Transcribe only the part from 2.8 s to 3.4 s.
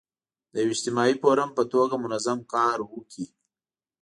وکړي.